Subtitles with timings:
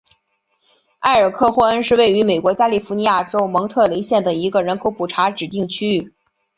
[1.01, 6.13] 埃尔克霍恩是位于美国加利福尼亚州蒙特雷县的一个人口普查指定地区。